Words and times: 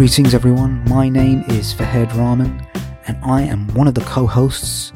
Greetings, 0.00 0.32
everyone. 0.32 0.82
My 0.88 1.10
name 1.10 1.44
is 1.48 1.74
Fahed 1.74 2.16
Rahman, 2.16 2.66
and 3.06 3.22
I 3.22 3.42
am 3.42 3.68
one 3.74 3.86
of 3.86 3.94
the 3.94 4.00
co 4.00 4.26
hosts 4.26 4.94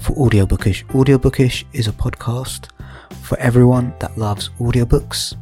for 0.00 0.14
Audiobookish. 0.16 0.84
Audiobookish 0.88 1.64
is 1.72 1.88
a 1.88 1.92
podcast 1.92 2.68
for 3.22 3.38
everyone 3.38 3.94
that 4.00 4.18
loves 4.18 4.50
audiobooks. 4.60 5.34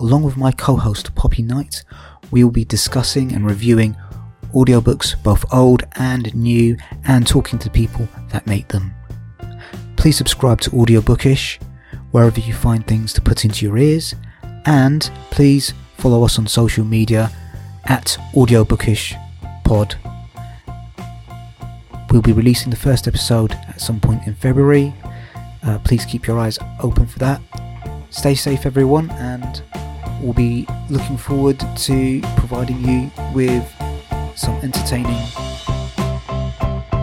Along 0.00 0.22
with 0.22 0.38
my 0.38 0.52
co 0.52 0.74
host 0.74 1.14
Poppy 1.14 1.42
Knight, 1.42 1.84
we 2.30 2.42
will 2.42 2.50
be 2.50 2.64
discussing 2.64 3.34
and 3.34 3.44
reviewing 3.44 3.94
audiobooks, 4.54 5.22
both 5.22 5.44
old 5.52 5.82
and 5.96 6.34
new, 6.34 6.78
and 7.04 7.26
talking 7.26 7.58
to 7.58 7.68
people 7.68 8.08
that 8.30 8.46
make 8.46 8.68
them. 8.68 8.94
Please 9.96 10.16
subscribe 10.16 10.62
to 10.62 10.70
Audiobookish 10.70 11.62
wherever 12.10 12.40
you 12.40 12.54
find 12.54 12.86
things 12.86 13.12
to 13.12 13.20
put 13.20 13.44
into 13.44 13.66
your 13.66 13.76
ears, 13.76 14.14
and 14.64 15.10
please 15.30 15.74
follow 15.98 16.24
us 16.24 16.38
on 16.38 16.46
social 16.46 16.86
media 16.86 17.30
at 17.86 18.16
Audiobookish 18.34 19.14
Pod. 19.64 19.96
We'll 22.10 22.22
be 22.22 22.32
releasing 22.32 22.70
the 22.70 22.76
first 22.76 23.08
episode 23.08 23.52
at 23.52 23.80
some 23.80 24.00
point 24.00 24.26
in 24.26 24.34
February. 24.34 24.94
Uh, 25.62 25.78
please 25.80 26.04
keep 26.04 26.26
your 26.26 26.38
eyes 26.38 26.58
open 26.80 27.06
for 27.06 27.18
that. 27.18 27.40
Stay 28.10 28.34
safe, 28.34 28.66
everyone, 28.66 29.10
and 29.12 29.62
we'll 30.20 30.32
be 30.32 30.66
looking 30.88 31.16
forward 31.16 31.58
to 31.76 32.20
providing 32.36 32.80
you 32.88 33.10
with 33.34 33.68
some 34.36 34.54
entertaining 34.62 35.20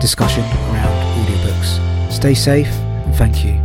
discussion 0.00 0.42
around 0.42 1.26
audiobooks. 1.26 2.12
Stay 2.12 2.34
safe 2.34 2.68
and 2.68 3.14
thank 3.14 3.44
you. 3.44 3.61